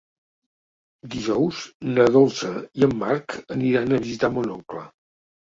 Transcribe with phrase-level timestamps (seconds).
[1.15, 2.51] Dijous na Dolça
[2.81, 4.85] i en Marc aniran a visitar mon oncle.